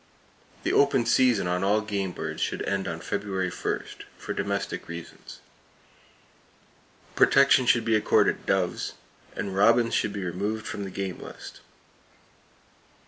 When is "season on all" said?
1.05-1.81